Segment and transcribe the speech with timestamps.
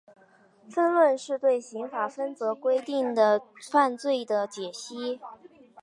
[0.67, 3.39] 分论是对刑法分则规定的
[3.71, 5.19] 犯罪的解析。